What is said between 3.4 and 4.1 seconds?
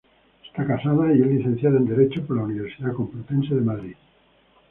de Madrid.